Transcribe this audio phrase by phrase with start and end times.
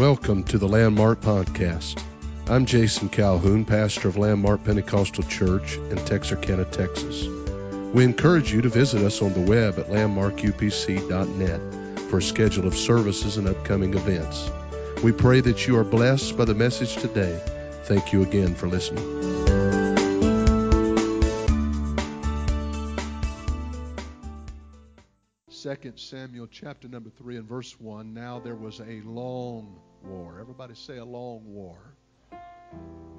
[0.00, 2.02] Welcome to the Landmark Podcast.
[2.48, 7.26] I'm Jason Calhoun, pastor of Landmark Pentecostal Church in Texarkana, Texas.
[7.92, 12.78] We encourage you to visit us on the web at landmarkupc.net for a schedule of
[12.78, 14.50] services and upcoming events.
[15.04, 17.38] We pray that you are blessed by the message today.
[17.84, 19.04] Thank you again for listening.
[25.50, 28.14] 2 Samuel chapter number 3 and verse 1.
[28.14, 30.38] Now there was a long war.
[30.40, 31.94] Everybody say a long war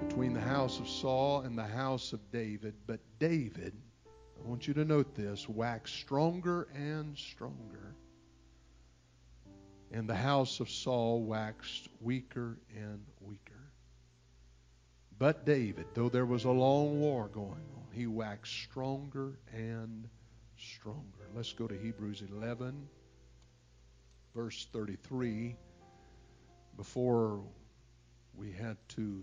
[0.00, 2.74] between the house of Saul and the house of David.
[2.86, 3.74] But David,
[4.06, 7.94] I want you to note this, waxed stronger and stronger.
[9.92, 13.52] And the house of Saul waxed weaker and weaker.
[15.18, 20.08] But David, though there was a long war going on, he waxed stronger and
[20.58, 21.28] stronger.
[21.34, 22.88] Let's go to Hebrews 11,
[24.34, 25.56] verse 33.
[26.76, 27.42] Before
[28.34, 29.22] we had to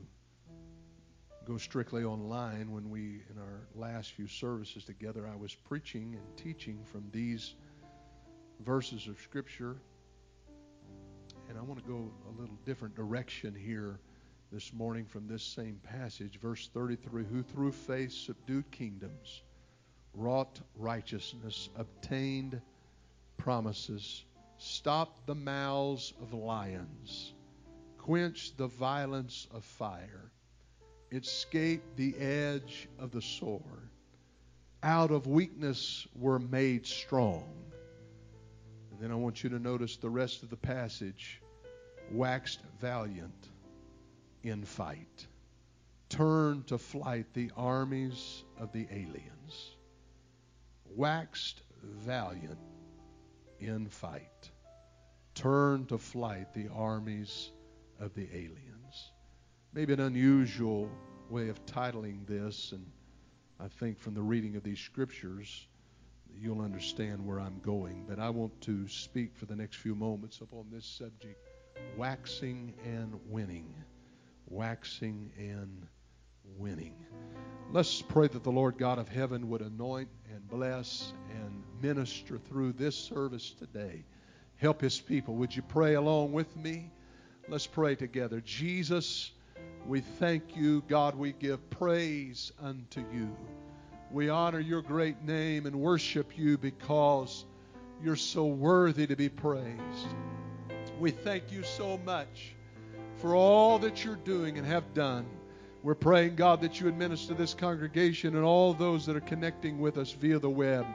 [1.45, 6.37] go strictly online, when we, in our last few services together, I was preaching and
[6.37, 7.55] teaching from these
[8.61, 9.77] verses of Scripture.
[11.49, 13.99] And I want to go a little different direction here
[14.51, 16.39] this morning from this same passage.
[16.39, 19.41] Verse 33 Who through faith subdued kingdoms
[20.13, 22.61] wrought righteousness, obtained
[23.37, 24.25] promises,
[24.57, 27.33] stopped the mouths of lions,
[28.09, 30.31] quenched the violence of fire,
[31.11, 33.91] escaped the edge of the sword,
[34.81, 37.47] out of weakness were made strong.
[38.89, 41.39] And then I want you to notice the rest of the passage.
[42.11, 43.49] Waxed valiant
[44.41, 45.27] in fight,
[46.09, 49.75] turned to flight the armies of the aliens.
[50.95, 52.57] Waxed valiant
[53.59, 54.49] in fight,
[55.35, 57.51] turned to flight the armies
[57.99, 59.11] of the aliens.
[59.73, 60.89] Maybe an unusual
[61.29, 62.85] way of titling this, and
[63.59, 65.67] I think from the reading of these scriptures,
[66.33, 68.05] you'll understand where I'm going.
[68.07, 71.37] But I want to speak for the next few moments upon this subject
[71.97, 73.73] waxing and winning.
[74.47, 75.85] Waxing and
[76.57, 76.95] winning.
[77.71, 82.73] Let's pray that the Lord God of heaven would anoint and bless and minister through
[82.73, 84.03] this service today.
[84.55, 85.35] Help his people.
[85.35, 86.91] Would you pray along with me?
[87.49, 88.41] Let's pray together.
[88.45, 89.31] Jesus,
[89.87, 90.83] we thank you.
[90.87, 93.35] God, we give praise unto you.
[94.11, 97.45] We honor your great name and worship you because
[98.03, 100.07] you're so worthy to be praised.
[100.99, 102.53] We thank you so much
[103.15, 105.25] for all that you're doing and have done.
[105.81, 109.97] We're praying, God, that you administer this congregation and all those that are connecting with
[109.97, 110.85] us via the web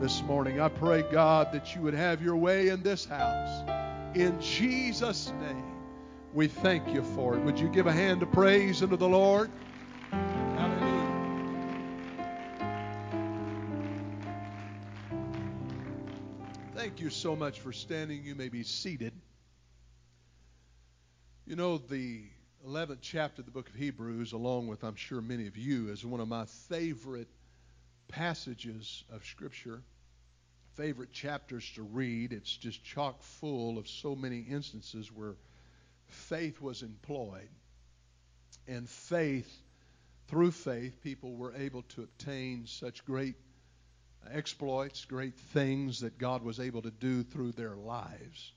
[0.00, 0.60] this morning.
[0.60, 3.62] I pray, God, that you would have your way in this house.
[4.16, 5.73] In Jesus' name,
[6.34, 7.44] we thank you for it.
[7.44, 9.50] Would you give a hand of praise unto the Lord?
[10.10, 11.00] Hallelujah.
[16.74, 18.24] Thank you so much for standing.
[18.24, 19.12] You may be seated.
[21.46, 22.24] You know, the
[22.66, 26.04] 11th chapter of the book of Hebrews, along with, I'm sure, many of you, is
[26.04, 27.28] one of my favorite
[28.08, 29.82] passages of Scripture,
[30.74, 32.32] favorite chapters to read.
[32.32, 35.36] It's just chock full of so many instances where
[36.14, 37.48] faith was employed.
[38.66, 39.50] And faith,
[40.28, 43.34] through faith, people were able to obtain such great
[44.30, 48.52] exploits, great things that God was able to do through their lives.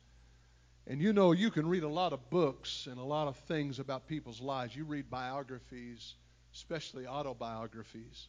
[0.85, 3.79] And you know, you can read a lot of books and a lot of things
[3.79, 4.74] about people's lives.
[4.74, 6.16] You read biographies,
[6.53, 8.28] especially autobiographies.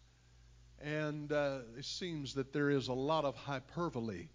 [0.80, 4.26] And uh, it seems that there is a lot of hyperbole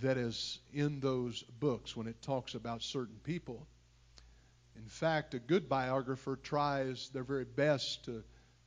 [0.00, 3.66] that is in those books when it talks about certain people.
[4.76, 8.22] In fact, a good biographer tries their very best to,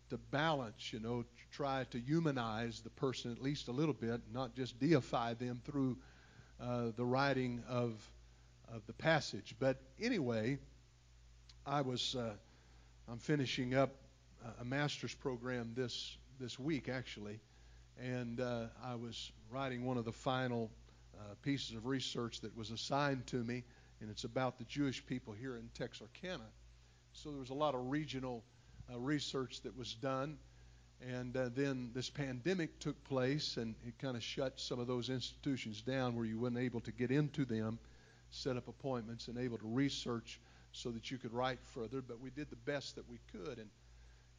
[0.10, 4.56] to balance, you know, try to humanize the person at least a little bit, not
[4.56, 5.98] just deify them through
[6.62, 7.94] uh, the writing of
[8.74, 9.56] of the passage.
[9.60, 10.60] But anyway,
[11.66, 12.34] I was uh,
[13.10, 13.92] I'm finishing up
[14.60, 17.40] a master's program this this week actually,
[18.00, 20.70] and uh, I was writing one of the final
[21.18, 23.64] uh, pieces of research that was assigned to me,
[24.02, 26.46] and it's about the Jewish people here in Texarkana.
[27.14, 28.44] So there was a lot of regional
[28.92, 30.38] uh, research that was done.
[31.02, 35.10] And uh, then this pandemic took place, and it kind of shut some of those
[35.10, 37.80] institutions down where you weren't able to get into them
[38.32, 40.40] set up appointments and able to research
[40.72, 42.02] so that you could write further.
[42.02, 43.58] But we did the best that we could.
[43.58, 43.70] And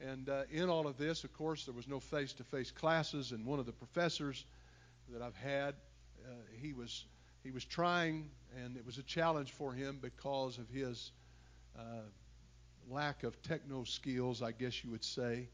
[0.00, 3.32] and uh, in all of this, of course, there was no face-to-face classes.
[3.32, 4.46] And one of the professors
[5.10, 5.74] that I've had,
[6.24, 7.04] uh, he was
[7.42, 8.30] he was trying,
[8.62, 11.12] and it was a challenge for him because of his
[11.78, 12.02] uh,
[12.88, 15.48] lack of techno skills, I guess you would say,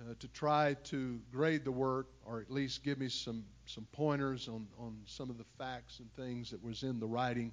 [0.00, 4.48] uh, to try to grade the work or at least give me some, some pointers
[4.48, 7.52] on, on some of the facts and things that was in the writing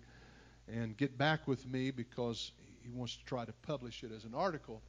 [0.68, 2.52] and get back with me because
[2.84, 4.82] he wants to try to publish it as an article.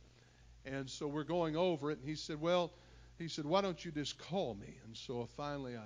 [0.65, 2.73] And so we're going over it, and he said, Well,
[3.19, 4.79] he said, Why don't you just call me?
[4.85, 5.85] And so finally, I,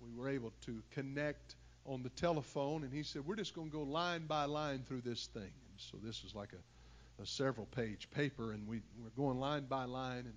[0.00, 3.76] we were able to connect on the telephone, and he said, We're just going to
[3.76, 5.42] go line by line through this thing.
[5.42, 9.66] And so this is like a, a several page paper, and we, we're going line
[9.66, 10.34] by line, and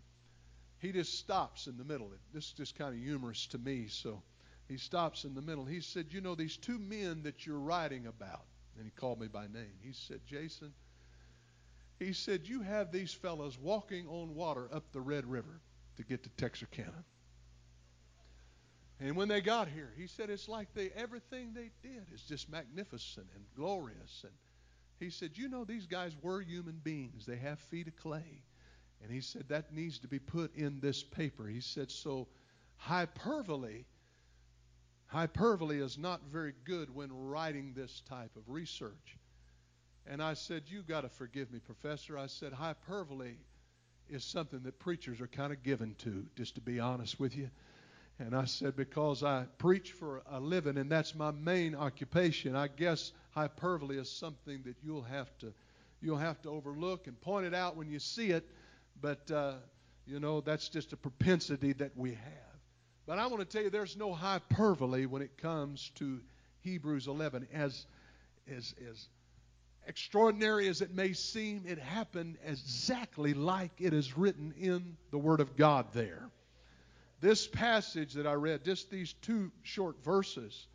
[0.80, 2.12] he just stops in the middle.
[2.34, 4.22] This is just kind of humorous to me, so
[4.68, 5.66] he stops in the middle.
[5.66, 8.46] He said, You know, these two men that you're writing about,
[8.78, 9.74] and he called me by name.
[9.82, 10.74] He said, Jason,
[12.00, 15.62] he said, You have these fellows walking on water up the Red River
[15.98, 17.04] to get to Texarkana.
[19.00, 22.50] And when they got here, he said it's like they everything they did is just
[22.50, 24.24] magnificent and glorious.
[24.24, 24.34] And
[25.00, 27.26] he said, you know, these guys were human beings.
[27.26, 28.44] They have feet of clay.
[29.02, 31.48] And he said that needs to be put in this paper.
[31.48, 32.28] He said so
[32.78, 33.84] hyperbole
[35.14, 39.18] hyperbole is not very good when writing this type of research.
[40.08, 42.18] And I said, You got to forgive me, Professor.
[42.18, 43.36] I said, hyperbole
[44.10, 47.50] is something that preachers are kind of given to, just to be honest with you.
[48.26, 52.70] And I said, because I preach for a living and that's my main occupation, I
[52.70, 55.54] guess hyperbole is something that you'll have to
[56.02, 58.46] you'll have to overlook and point it out when you see it.
[59.02, 59.56] But uh,
[60.06, 62.60] you know, that's just a propensity that we have.
[63.06, 66.22] But I want to tell you there's no hyperbole when it comes to
[66.62, 67.48] Hebrews 11.
[67.54, 67.86] As
[68.50, 69.10] as as
[69.86, 75.42] extraordinary as it may seem, it happened exactly like it is written in the Word
[75.42, 76.30] of God there.
[77.24, 80.68] This passage that I read, just these two short verses,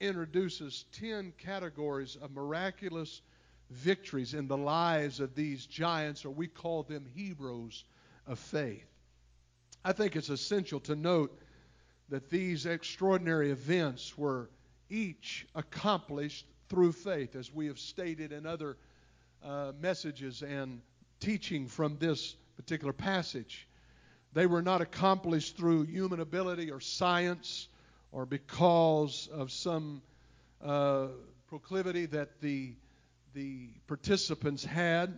[0.00, 3.22] introduces 10 categories of miraculous
[3.70, 7.84] victories in the lives of these giants, or we call them heroes
[8.26, 8.84] of faith.
[9.84, 11.40] I think it's essential to note
[12.08, 14.50] that these extraordinary events were
[14.90, 18.76] each accomplished through faith, as we have stated in other
[19.44, 20.80] uh, messages and
[21.20, 23.68] teaching from this particular passage.
[24.32, 27.68] They were not accomplished through human ability or science
[28.12, 30.02] or because of some
[30.64, 31.08] uh,
[31.48, 32.74] proclivity that the,
[33.34, 35.12] the participants had,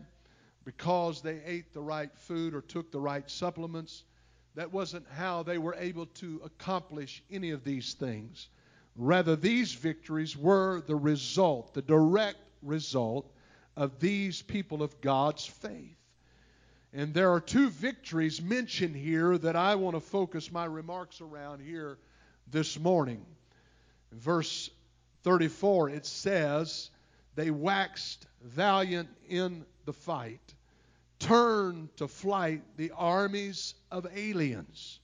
[0.64, 4.02] because they ate the right food or took the right supplements.
[4.56, 8.48] That wasn't how they were able to accomplish any of these things.
[8.96, 13.32] Rather, these victories were the result, the direct result
[13.76, 15.98] of these people of God's faith.
[16.96, 21.60] And there are two victories mentioned here that I want to focus my remarks around
[21.60, 21.98] here
[22.52, 23.26] this morning.
[24.12, 24.70] In verse
[25.24, 26.90] 34, it says,
[27.34, 30.54] They waxed valiant in the fight,
[31.18, 35.00] turned to flight the armies of aliens.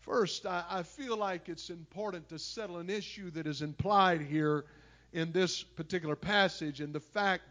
[0.00, 4.64] First, I, I feel like it's important to settle an issue that is implied here
[5.12, 7.44] in this particular passage and the fact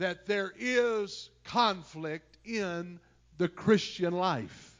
[0.00, 3.00] that there is conflict in
[3.38, 4.74] the Christian life.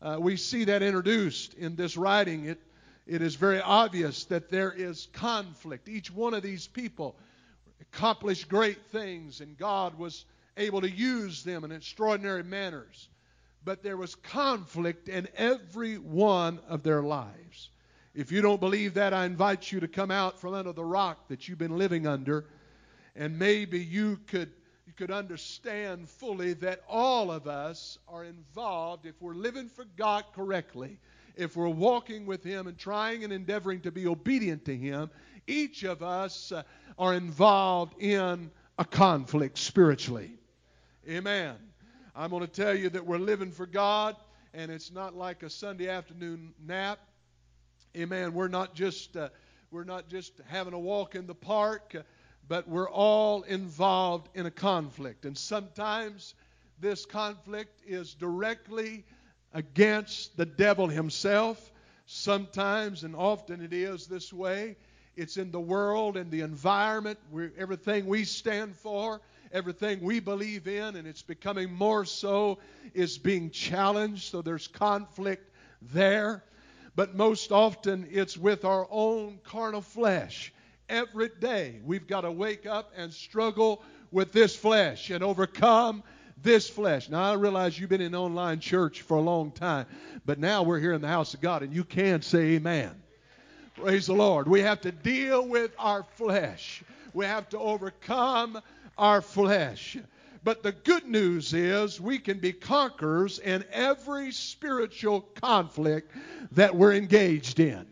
[0.00, 2.46] Uh, we see that introduced in this writing.
[2.46, 2.60] It,
[3.06, 5.88] it is very obvious that there is conflict.
[5.88, 7.16] Each one of these people
[7.80, 10.24] accomplished great things, and God was
[10.56, 13.08] able to use them in extraordinary manners
[13.66, 17.68] but there was conflict in every one of their lives.
[18.14, 21.28] If you don't believe that, I invite you to come out from under the rock
[21.28, 22.46] that you've been living under,
[23.16, 24.52] and maybe you could
[24.86, 30.24] you could understand fully that all of us are involved if we're living for God
[30.32, 30.98] correctly,
[31.34, 35.10] if we're walking with Him and trying and endeavoring to be obedient to Him.
[35.48, 36.62] Each of us uh,
[36.98, 40.32] are involved in a conflict spiritually.
[41.08, 41.56] Amen.
[42.14, 44.16] I'm going to tell you that we're living for God,
[44.54, 47.00] and it's not like a Sunday afternoon nap.
[47.96, 48.34] Amen.
[48.34, 49.30] We're not just uh,
[49.70, 51.96] we're not just having a walk in the park,
[52.48, 56.34] but we're all involved in a conflict, and sometimes
[56.80, 59.04] this conflict is directly
[59.54, 61.72] against the devil himself.
[62.06, 64.76] Sometimes, and often it is this way,
[65.16, 69.20] it's in the world and the environment, where everything we stand for
[69.52, 72.58] everything we believe in, and it's becoming more so,
[72.94, 74.30] is being challenged.
[74.30, 75.50] So there's conflict
[75.80, 76.44] there.
[76.94, 80.52] But most often it's with our own carnal flesh.
[80.88, 86.04] Every day we've got to wake up and struggle with this flesh and overcome
[86.42, 87.08] this flesh.
[87.08, 89.86] Now, I realize you've been in online church for a long time,
[90.24, 92.94] but now we're here in the house of God, and you can say amen.
[93.74, 94.46] Praise the Lord.
[94.46, 96.84] We have to deal with our flesh.
[97.14, 98.60] We have to overcome
[98.96, 99.98] our flesh.
[100.44, 106.12] But the good news is we can be conquerors in every spiritual conflict
[106.52, 107.86] that we're engaged in.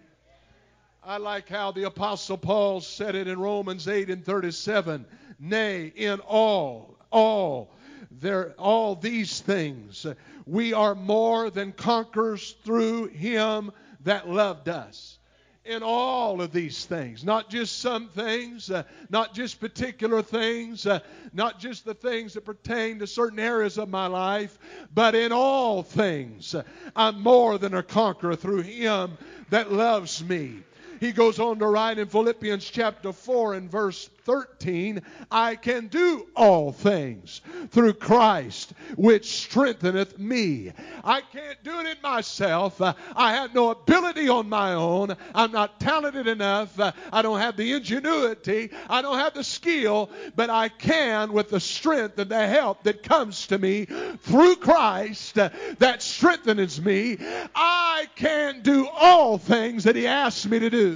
[1.07, 5.05] I like how the Apostle Paul said it in Romans 8 and 37.
[5.39, 7.75] Nay, in all, all,
[8.11, 10.07] there, all these things,
[10.47, 13.71] we are more than conquerors through him
[14.05, 15.19] that loved us
[15.67, 17.23] in all of these things.
[17.23, 21.01] Not just some things, uh, not just particular things, uh,
[21.35, 24.59] not just the things that pertain to certain areas of my life,
[24.95, 26.55] but in all things.
[26.97, 29.19] I'm more than a conqueror through Him
[29.51, 30.63] that loves me.
[31.05, 36.27] He goes on to write in Philippians chapter 4 and verse 13, I can do
[36.35, 40.73] all things through Christ, which strengtheneth me.
[41.05, 42.81] I can't do it in myself.
[42.81, 45.15] I have no ability on my own.
[45.35, 46.81] I'm not talented enough.
[47.13, 48.71] I don't have the ingenuity.
[48.89, 53.03] I don't have the skill, but I can with the strength and the help that
[53.03, 53.85] comes to me
[54.23, 57.19] through Christ that strengthens me.
[57.55, 60.94] I can do all things that He asks me to do.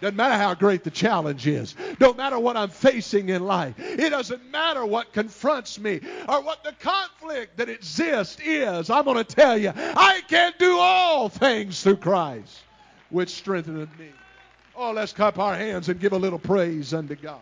[0.00, 1.74] Doesn't matter how great the challenge is.
[1.98, 3.74] Don't matter what I'm facing in life.
[3.78, 8.90] It doesn't matter what confronts me or what the conflict that exists is.
[8.90, 12.60] I'm going to tell you, I can do all things through Christ,
[13.10, 14.10] which strengtheneth me.
[14.76, 17.40] Oh, let's cup our hands and give a little praise unto God.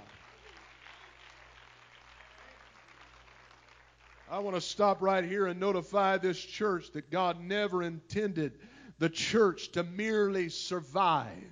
[4.30, 8.52] I want to stop right here and notify this church that God never intended
[8.98, 11.44] the church to merely survive.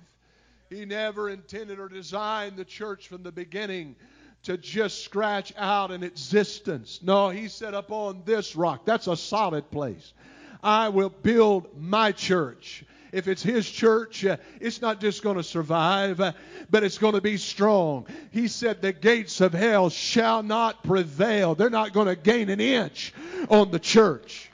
[0.75, 3.95] He never intended or designed the church from the beginning
[4.43, 6.99] to just scratch out an existence.
[7.01, 10.13] No, he said, Upon this rock, that's a solid place.
[10.61, 12.83] I will build my church.
[13.13, 16.33] If it's his church, uh, it's not just going to survive, uh,
[16.69, 18.07] but it's going to be strong.
[18.31, 21.55] He said, The gates of hell shall not prevail.
[21.55, 23.13] They're not going to gain an inch
[23.49, 24.51] on the church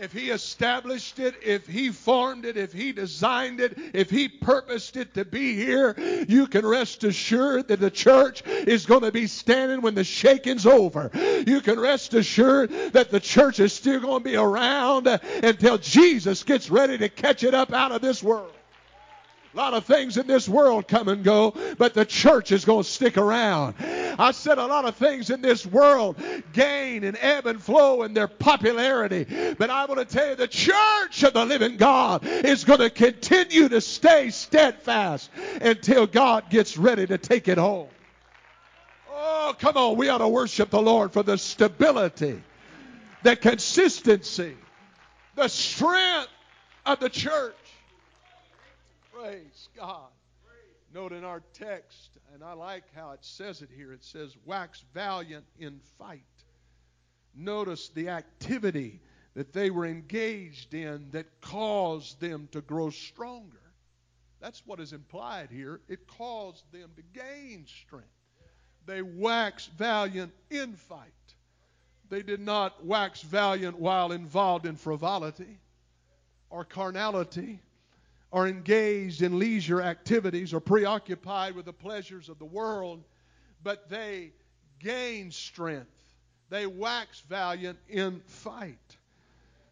[0.00, 4.96] if He established it, if He formed it, if He designed it, if He purposed
[4.96, 5.94] it to be here,
[6.28, 10.66] you can rest assured that the church is going to be standing when the shaking's
[10.66, 11.10] over.
[11.46, 16.42] You can rest assured that the church is still going to be around until Jesus
[16.42, 18.52] gets ready to catch it up out of this world.
[19.54, 22.82] A lot of things in this world come and go, but the church is going
[22.82, 23.76] to stick around.
[24.18, 26.16] I said a lot of things in this world
[26.52, 30.48] gain and ebb and flow in their popularity, but I want to tell you the
[30.48, 35.30] church of the living God is going to continue to stay steadfast
[35.60, 37.88] until God gets ready to take it home.
[39.08, 42.42] Oh, come on, we ought to worship the Lord for the stability,
[43.22, 44.56] the consistency,
[45.36, 46.28] the strength
[46.84, 47.54] of the church.
[49.14, 50.10] Praise God.
[50.92, 54.84] Note in our text, and I like how it says it here, it says, wax
[54.92, 56.22] valiant in fight.
[57.34, 59.00] Notice the activity
[59.34, 63.60] that they were engaged in that caused them to grow stronger.
[64.40, 65.80] That's what is implied here.
[65.88, 68.08] It caused them to gain strength.
[68.86, 71.10] They waxed valiant in fight.
[72.10, 75.58] They did not wax valiant while involved in frivolity
[76.50, 77.60] or carnality
[78.34, 83.04] are engaged in leisure activities or preoccupied with the pleasures of the world,
[83.62, 84.32] but they
[84.80, 85.86] gain strength.
[86.50, 88.96] They wax valiant in fight.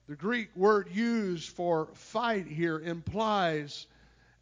[0.06, 3.88] The Greek word used for fight here implies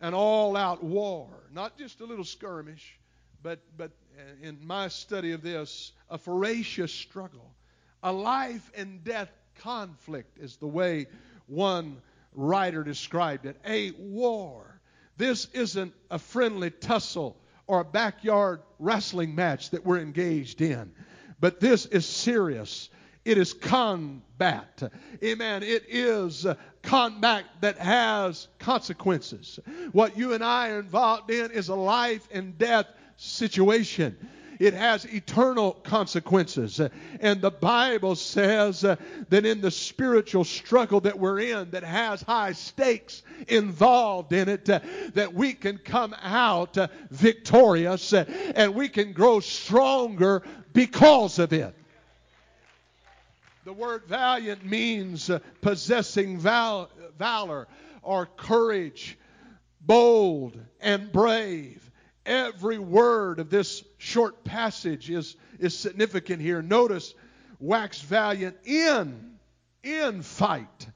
[0.03, 2.99] an all out war, not just a little skirmish,
[3.43, 7.55] but, but uh, in my study of this, a ferocious struggle.
[8.03, 11.07] A life and death conflict is the way
[11.47, 14.81] one writer described it a war.
[15.17, 20.93] This isn't a friendly tussle or a backyard wrestling match that we're engaged in,
[21.41, 22.89] but this is serious.
[23.25, 24.83] It is combat.
[25.23, 25.63] Amen.
[25.63, 29.61] It is uh, combat that has consequences.
[29.93, 34.17] What you and I are involved in is a life and death situation
[34.61, 36.81] it has eternal consequences.
[37.21, 38.97] And the Bible says uh,
[39.31, 44.69] that in the spiritual struggle that we're in, that has high stakes involved in it,
[44.69, 44.81] uh,
[45.15, 50.43] that we can come out uh, victorious and we can grow stronger
[50.75, 51.75] because of it.
[53.65, 55.31] The word valiant means
[55.63, 57.67] possessing val- valor
[58.03, 59.17] or courage,
[59.81, 61.90] bold and brave.
[62.27, 66.63] Every word of this short passage is, is significant here.
[66.63, 67.15] Notice,
[67.59, 69.39] wax valiant in,
[69.83, 70.89] in fight.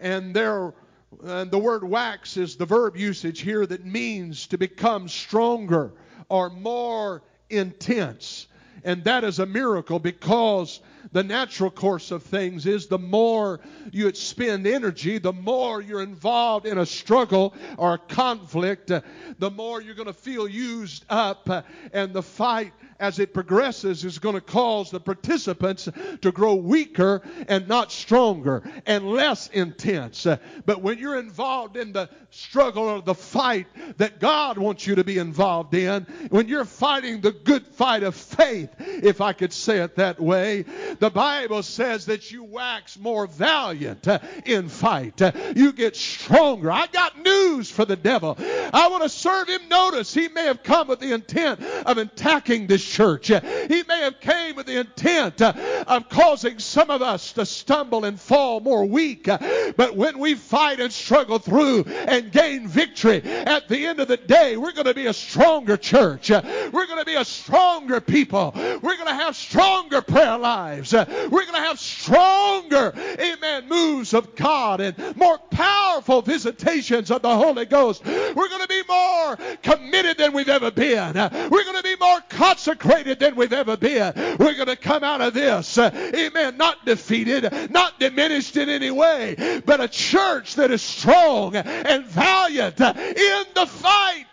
[0.00, 0.74] And there
[1.22, 5.92] And the word wax is the verb usage here that means to become stronger
[6.28, 8.46] or more intense.
[8.82, 10.80] And that is a miracle because
[11.12, 13.60] the natural course of things is the more
[13.92, 19.00] you expend energy, the more you're involved in a struggle or a conflict, uh,
[19.38, 21.48] the more you're going to feel used up.
[21.48, 25.88] Uh, and the fight, as it progresses, is going to cause the participants
[26.22, 30.26] to grow weaker and not stronger and less intense.
[30.26, 33.66] Uh, but when you're involved in the struggle or the fight
[33.98, 38.14] that God wants you to be involved in, when you're fighting the good fight of
[38.14, 40.64] faith, if I could say it that way,
[40.98, 45.20] the Bible says that you wax more valiant uh, in fight.
[45.20, 46.70] Uh, you get stronger.
[46.70, 48.36] I got news for the devil.
[48.38, 50.12] I want to serve him notice.
[50.12, 53.30] He may have come with the intent of attacking this church.
[53.30, 58.04] Uh, he may have came with the intent of causing some of us to stumble
[58.04, 59.24] and fall more weak.
[59.24, 64.16] But when we fight and struggle through and gain victory, at the end of the
[64.16, 66.30] day, we're going to be a stronger church.
[66.30, 68.52] We're going to be a stronger people.
[68.54, 70.83] We're going to have stronger prayer lives.
[70.92, 77.22] Uh, we're going to have stronger, amen, moves of God and more powerful visitations of
[77.22, 78.04] the Holy Ghost.
[78.04, 81.16] We're going to be more committed than we've ever been.
[81.16, 84.12] Uh, we're going to be more consecrated than we've ever been.
[84.38, 88.90] We're going to come out of this, uh, amen, not defeated, not diminished in any
[88.90, 94.26] way, but a church that is strong and valiant in the fight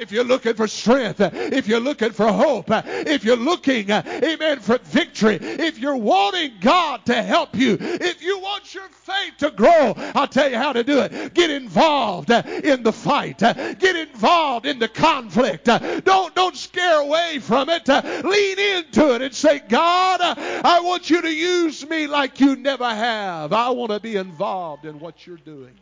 [0.00, 4.78] if you're looking for strength, if you're looking for hope, if you're looking, amen, for
[4.78, 9.94] victory, if you're wanting God to help you, if you want your faith to grow,
[10.14, 11.34] I'll tell you how to do it.
[11.34, 13.38] Get involved in the fight.
[13.38, 15.66] Get involved in the conflict.
[15.66, 17.86] Don't, don't scare away from it.
[17.88, 22.88] Lean into it and say, God, I want you to use me like you never
[22.88, 23.52] have.
[23.52, 25.74] I want to be involved in what you're doing.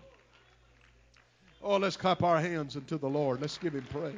[1.63, 3.41] Oh, let's clap our hands unto the Lord.
[3.41, 4.15] Let's give him praise.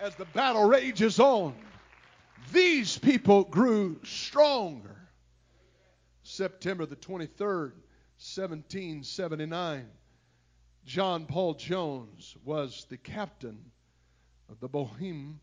[0.00, 1.54] As the battle rages on,
[2.52, 4.96] these people grew stronger.
[6.22, 7.72] September the 23rd,
[8.18, 9.86] 1779,
[10.84, 13.58] John Paul Jones was the captain
[14.48, 15.38] of the Bonhomme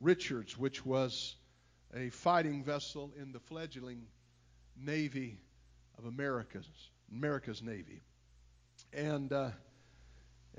[0.00, 1.36] Richards, which was
[1.94, 4.02] a fighting vessel in the fledgling
[4.76, 5.38] Navy
[5.98, 6.68] of America's,
[7.10, 8.02] America's Navy
[8.94, 9.50] and uh,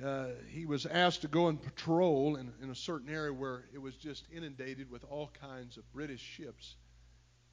[0.04, 3.82] uh, he was asked to go and patrol in, in a certain area where it
[3.82, 6.76] was just inundated with all kinds of British ships.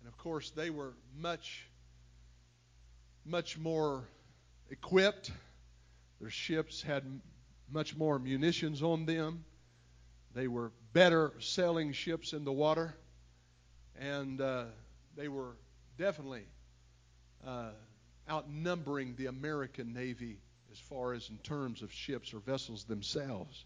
[0.01, 1.67] And of course, they were much,
[3.25, 4.09] much more
[4.71, 5.31] equipped.
[6.21, 7.05] Their ships had
[7.71, 9.45] much more munitions on them.
[10.35, 12.95] They were better sailing ships in the water.
[14.01, 14.65] And uh,
[15.17, 15.57] they were
[15.97, 16.47] definitely
[17.47, 17.71] uh,
[18.29, 20.39] outnumbering the American Navy
[20.73, 23.65] as far as in terms of ships or vessels themselves.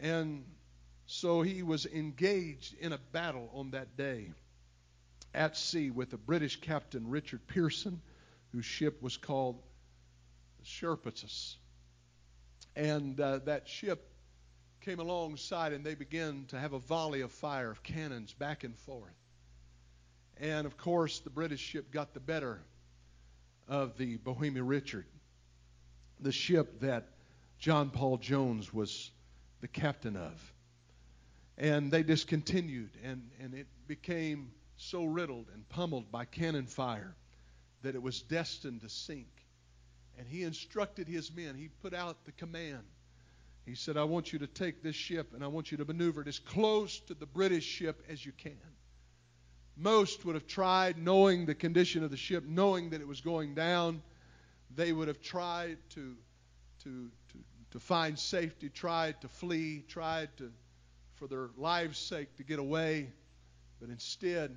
[0.00, 0.44] And
[1.06, 4.32] so he was engaged in a battle on that day
[5.32, 8.02] at sea with the British captain Richard Pearson,
[8.50, 9.62] whose ship was called
[10.58, 11.56] the Serapis.
[12.74, 14.10] And uh, that ship
[14.80, 18.76] came alongside and they began to have a volley of fire of cannons back and
[18.76, 19.14] forth.
[20.38, 22.60] And of course, the British ship got the better
[23.68, 25.06] of the Bonhomme Richard
[26.20, 27.08] the ship that
[27.58, 29.10] John Paul Jones was
[29.60, 30.52] the captain of.
[31.58, 37.14] And they discontinued, and, and it became so riddled and pummeled by cannon fire
[37.82, 39.28] that it was destined to sink.
[40.18, 42.84] And he instructed his men, he put out the command.
[43.64, 46.22] He said, I want you to take this ship and I want you to maneuver
[46.22, 48.52] it as close to the British ship as you can.
[49.76, 53.54] Most would have tried, knowing the condition of the ship, knowing that it was going
[53.54, 54.02] down
[54.74, 56.16] they would have tried to,
[56.84, 57.38] to, to,
[57.72, 60.50] to find safety, tried to flee, tried to,
[61.14, 63.10] for their lives' sake, to get away.
[63.80, 64.56] But instead,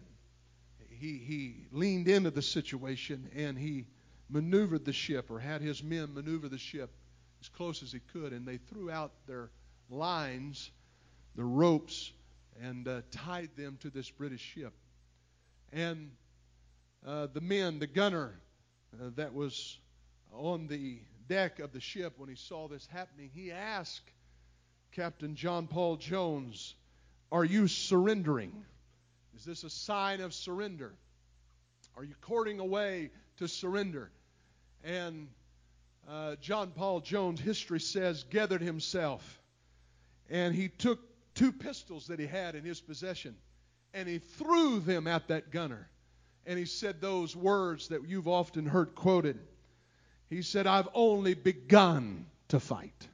[0.90, 3.86] he, he leaned into the situation and he
[4.30, 6.92] maneuvered the ship or had his men maneuver the ship
[7.42, 8.34] as close as he could.
[8.34, 9.50] And they threw out their
[9.90, 10.72] lines,
[11.36, 12.12] the ropes,
[12.62, 14.74] and uh, tied them to this British ship.
[15.72, 16.12] And
[17.06, 18.34] uh, the men, the gunner
[18.94, 19.78] uh, that was
[20.34, 24.12] on the deck of the ship when he saw this happening, he asked
[24.92, 26.76] Captain John Paul Jones,
[27.32, 28.52] Are you surrendering?
[29.36, 30.94] Is this a sign of surrender?
[31.96, 34.12] Are you courting away to surrender?
[34.84, 35.28] And
[36.08, 39.40] uh, John Paul Jones, history says, gathered himself
[40.30, 41.00] and he took
[41.36, 43.36] two pistols that he had in his possession
[43.94, 45.90] and he threw them at that gunner
[46.46, 49.40] and he said those words that you've often heard quoted.
[50.30, 53.08] He said, I've only begun to fight.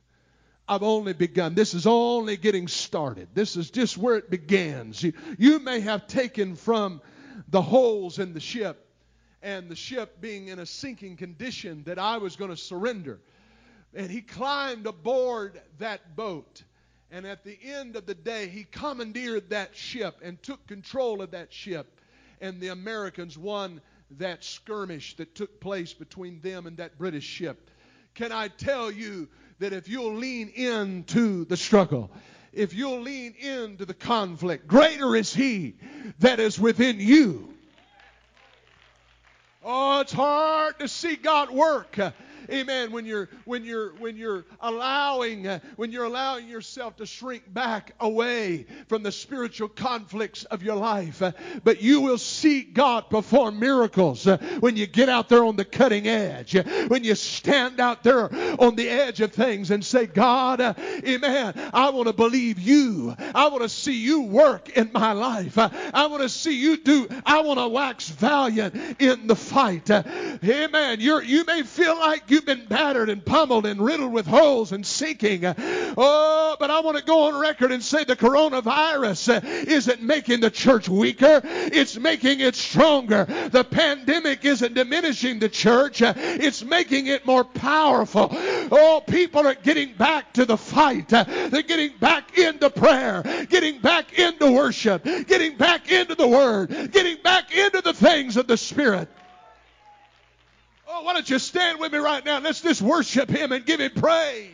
[0.67, 1.54] I've only begun.
[1.54, 3.30] This is only getting started.
[3.34, 5.01] This is just where it begins.
[5.01, 7.01] You, you may have taken from
[7.49, 8.82] the holes in the ship
[9.41, 13.19] and the ship being in a sinking condition that I was going to surrender.
[13.93, 16.63] And he climbed aboard that boat.
[17.12, 21.32] And at the end of the day, he commandeered that ship and took control of
[21.32, 22.01] that ship.
[22.41, 27.70] And the Americans won that skirmish that took place between them and that British ship.
[28.13, 29.28] Can I tell you
[29.60, 32.12] that if you'll lean into the struggle,
[32.54, 35.76] if you'll lean into the conflict, greater is He
[36.20, 37.54] that is within you.
[39.63, 41.98] Oh, it's hard to see God work
[42.49, 42.91] amen.
[42.91, 47.93] When you're when you're when you're allowing uh, when you're allowing yourself to shrink back
[47.99, 51.31] away from the spiritual conflicts of your life uh,
[51.63, 55.65] but you will see God perform miracles uh, when you get out there on the
[55.65, 56.55] cutting edge
[56.88, 61.89] when you stand out there on the edge of things and say God amen I
[61.89, 63.15] want to believe you.
[63.17, 65.58] I want to see you work in my life.
[65.58, 69.89] I want to see you do I want to wax valiant in the fight.
[69.89, 70.99] Amen.
[70.99, 74.86] You're you may feel like You've been battered and pummeled and riddled with holes and
[74.86, 75.45] sinking.
[75.45, 80.50] Oh, but I want to go on record and say the coronavirus isn't making the
[80.50, 83.24] church weaker, it's making it stronger.
[83.24, 88.28] The pandemic isn't diminishing the church, it's making it more powerful.
[88.34, 91.08] Oh, people are getting back to the fight.
[91.08, 97.15] They're getting back into prayer, getting back into worship, getting back into the Word, getting
[97.24, 99.08] back into the things of the Spirit.
[100.97, 102.39] Oh, why don't you stand with me right now?
[102.39, 104.49] Let's just worship Him and give Him praise.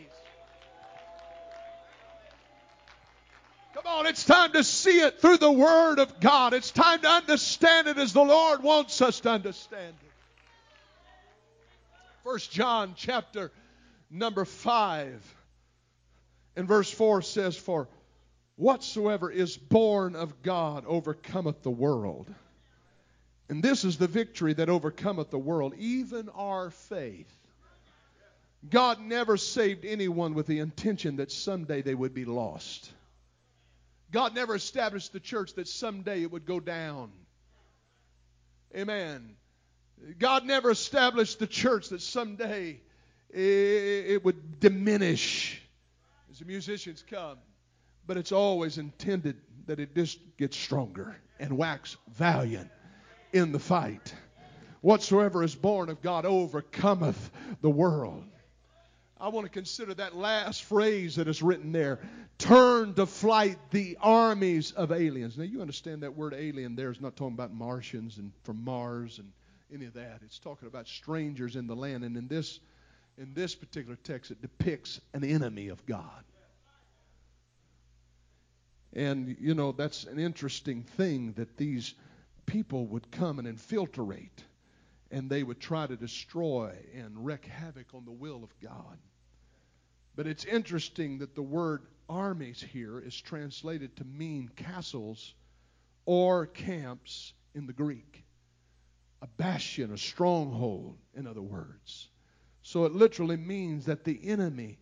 [3.74, 6.52] Come on, it's time to see it through the Word of God.
[6.52, 10.10] It's time to understand it as the Lord wants us to understand it.
[12.24, 13.52] First John chapter
[14.10, 15.34] number 5
[16.56, 17.88] and verse 4 says, For
[18.56, 22.26] whatsoever is born of God overcometh the world.
[23.48, 27.30] And this is the victory that overcometh the world, even our faith.
[28.68, 32.90] God never saved anyone with the intention that someday they would be lost.
[34.12, 37.10] God never established the church that someday it would go down.
[38.76, 39.36] Amen.
[40.18, 42.80] God never established the church that someday
[43.30, 45.60] it would diminish
[46.30, 47.38] as the musicians come.
[48.06, 52.70] But it's always intended that it just gets stronger and wax valiant
[53.32, 54.14] in the fight.
[54.80, 58.24] Whatsoever is born of God overcometh the world.
[59.20, 62.00] I want to consider that last phrase that is written there.
[62.38, 65.38] Turn to flight the armies of aliens.
[65.38, 69.20] Now, you understand that word alien there is not talking about Martians and from Mars
[69.20, 69.30] and
[69.72, 70.20] any of that.
[70.24, 72.02] It's talking about strangers in the land.
[72.02, 72.58] And in this,
[73.16, 76.24] in this particular text, it depicts an enemy of God.
[78.94, 81.94] And, you know, that's an interesting thing that these
[82.52, 84.44] people would come and infiltrate
[85.10, 88.98] and they would try to destroy and wreak havoc on the will of God.
[90.16, 95.32] But it's interesting that the word armies here is translated to mean castles
[96.04, 98.22] or camps in the Greek.
[99.22, 102.08] A bastion, a stronghold, in other words.
[102.60, 104.78] So it literally means that the enemy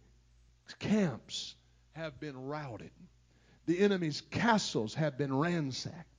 [0.81, 1.55] camps
[1.93, 2.91] have been routed.
[3.67, 6.10] The enemy's castles have been ransacked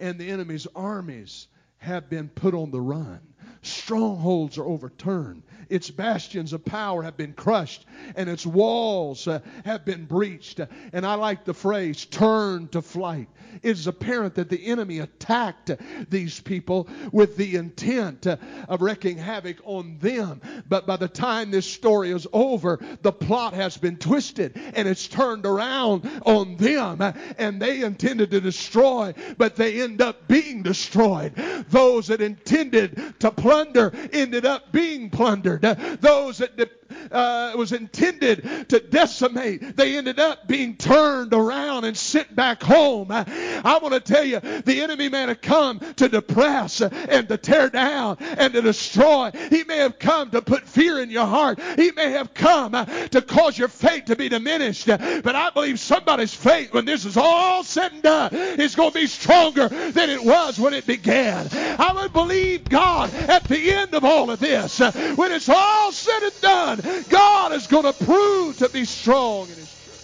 [0.00, 3.20] and the enemy's armies have been put on the run.
[3.66, 5.42] Strongholds are overturned.
[5.68, 10.60] Its bastions of power have been crushed, and its walls uh, have been breached.
[10.92, 13.28] And I like the phrase, turn to flight.
[13.62, 15.72] It is apparent that the enemy attacked
[16.08, 18.36] these people with the intent uh,
[18.68, 20.40] of wreaking havoc on them.
[20.68, 25.08] But by the time this story is over, the plot has been twisted, and it's
[25.08, 27.02] turned around on them.
[27.38, 31.34] And they intended to destroy, but they end up being destroyed.
[31.70, 35.62] Those that intended to plunder ended up being plundered.
[35.62, 42.34] Those that uh, was intended to decimate, they ended up being turned around and sent
[42.34, 43.08] back home.
[43.10, 47.68] I want to tell you, the enemy may have come to depress and to tear
[47.70, 49.30] down and to destroy.
[49.50, 51.60] He may have come to put fear in your heart.
[51.76, 54.86] He may have come to cause your faith to be diminished.
[54.86, 58.98] But I believe somebody's faith, when this is all said and done, is going to
[58.98, 61.48] be stronger than it was when it began.
[61.52, 66.22] I would believe God at the end of all of this, when it's all said
[66.22, 69.94] and done, God is going to prove to be strong in His church.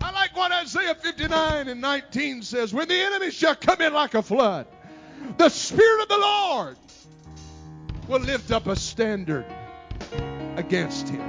[0.00, 4.14] I like what Isaiah 59 and 19 says when the enemy shall come in like
[4.14, 4.66] a flood,
[5.38, 6.76] the Spirit of the Lord
[8.08, 9.46] will lift up a standard
[10.56, 11.22] against him.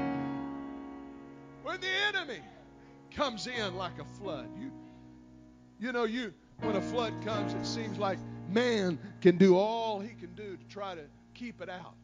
[1.63, 2.39] When the enemy
[3.11, 4.71] comes in like a flood, you,
[5.79, 10.09] you know, you when a flood comes, it seems like man can do all he
[10.09, 11.01] can do to try to
[11.33, 11.95] keep it out,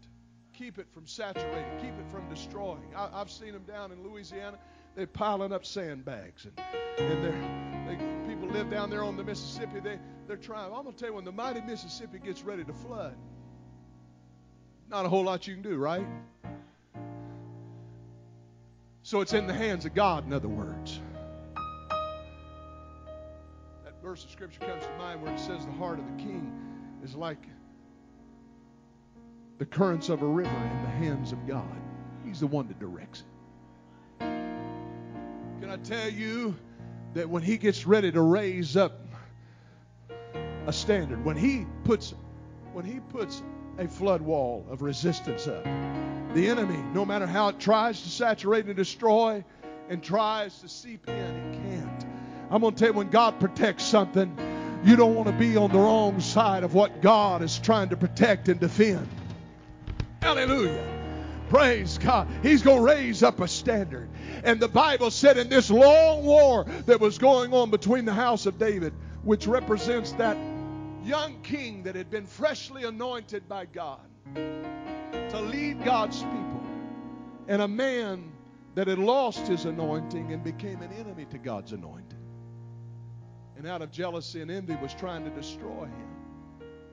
[0.61, 2.93] keep it from saturating, keep it from destroying.
[2.95, 4.59] I, have seen them down in Louisiana.
[4.95, 6.53] They're piling up sandbags, and,
[6.99, 9.79] and they're, they, people live down there on the Mississippi.
[9.79, 9.97] They,
[10.27, 10.65] they're trying.
[10.65, 13.15] I'm going to tell you, when the mighty Mississippi gets ready to flood,
[14.87, 16.05] not a whole lot you can do, right?
[19.01, 20.99] So it's in the hands of God, in other words.
[23.83, 26.53] That verse of Scripture comes to mind where it says, The heart of the king
[27.03, 27.39] is like
[29.61, 31.77] the currents of a river in the hands of God.
[32.25, 33.19] He's the one that directs
[34.19, 34.19] it.
[34.19, 36.55] Can I tell you
[37.13, 39.05] that when he gets ready to raise up
[40.65, 42.15] a standard, when he puts
[42.73, 43.43] when he puts
[43.77, 45.63] a flood wall of resistance up.
[46.33, 49.45] The enemy, no matter how it tries to saturate and destroy
[49.89, 52.05] and tries to seep in, it can't.
[52.49, 54.35] I'm going to tell you when God protects something,
[54.83, 57.95] you don't want to be on the wrong side of what God is trying to
[57.95, 59.07] protect and defend.
[60.21, 60.87] Hallelujah.
[61.49, 62.27] Praise God.
[62.43, 64.09] He's going to raise up a standard.
[64.43, 68.45] And the Bible said in this long war that was going on between the house
[68.45, 70.37] of David, which represents that
[71.03, 73.99] young king that had been freshly anointed by God
[74.35, 76.61] to lead God's people,
[77.47, 78.31] and a man
[78.75, 82.19] that had lost his anointing and became an enemy to God's anointing.
[83.57, 86.20] And out of jealousy and envy was trying to destroy him.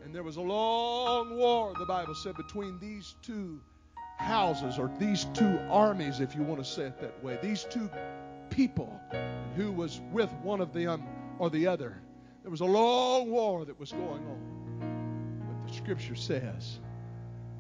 [0.09, 3.61] And there was a long war, the Bible said, between these two
[4.16, 7.90] houses or these two armies, if you want to say it that way, these two
[8.49, 8.99] people
[9.55, 11.03] who was with one of them
[11.38, 12.01] or the other.
[12.40, 15.44] There was a long war that was going on.
[15.47, 16.81] But the scripture says,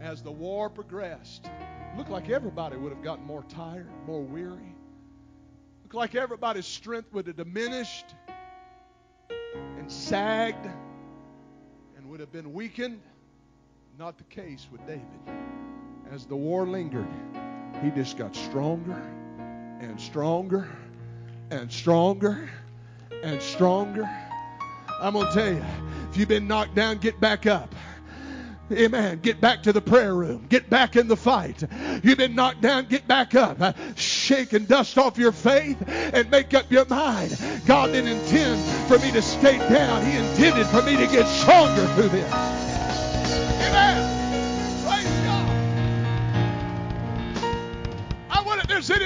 [0.00, 1.50] as the war progressed,
[1.98, 4.74] looked like everybody would have gotten more tired, more weary.
[5.82, 8.14] Looked like everybody's strength would have diminished
[9.76, 10.66] and sagged
[12.18, 13.00] would have been weakened.
[13.96, 15.04] Not the case with David.
[16.10, 17.06] As the war lingered,
[17.80, 19.00] he just got stronger
[19.80, 20.68] and stronger
[21.52, 22.50] and stronger
[23.22, 24.10] and stronger
[25.00, 25.64] I'm going to tell you,
[26.10, 27.72] if you've been knocked down, get back up.
[28.70, 29.20] Amen.
[29.20, 30.46] Get back to the prayer room.
[30.48, 31.62] Get back in the fight.
[32.02, 32.86] You've been knocked down.
[32.86, 33.76] Get back up.
[33.96, 37.36] Shake and dust off your faith and make up your mind.
[37.66, 40.04] God didn't intend for me to skate down.
[40.04, 42.67] He intended for me to get stronger through this.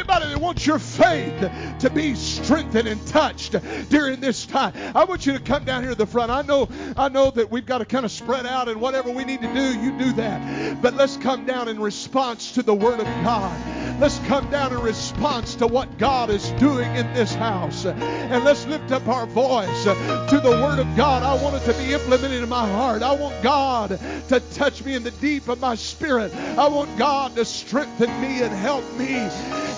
[0.02, 3.54] Anybody that wants your faith to be strengthened and touched
[3.88, 6.32] during this time, I want you to come down here to the front.
[6.32, 9.24] I know, I know that we've got to kind of spread out and whatever we
[9.24, 10.82] need to do, you do that.
[10.82, 14.00] But let's come down in response to the Word of God.
[14.00, 17.86] Let's come down in response to what God is doing in this house.
[17.86, 21.22] And let's lift up our voice to the Word of God.
[21.22, 23.02] I want it to be implemented in my heart.
[23.02, 26.34] I want God to touch me in the deep of my spirit.
[26.34, 29.28] I want God to strengthen me and help me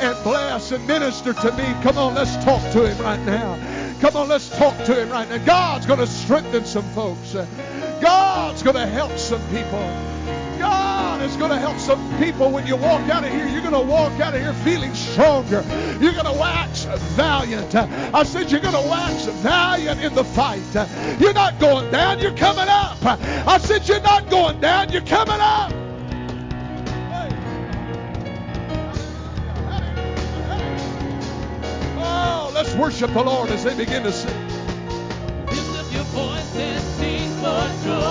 [0.00, 1.64] and bless and minister to me.
[1.82, 3.58] Come on, let's talk to him right now.
[4.00, 5.38] Come on, let's talk to him right now.
[5.44, 7.34] God's going to strengthen some folks.
[8.00, 9.80] God's going to help some people.
[10.58, 13.46] God is going to help some people when you walk out of here.
[13.46, 15.62] You're going to walk out of here feeling stronger.
[16.00, 17.74] You're going to wax valiant.
[17.74, 20.62] I said you're going to wax valiant in the fight.
[21.20, 22.98] You're not going down, you're coming up.
[23.02, 25.72] I said you're not going down, you're coming up.
[32.16, 34.48] Oh, let's worship the Lord as they begin to sing.
[35.46, 38.03] Lift up your voice and sing for joy.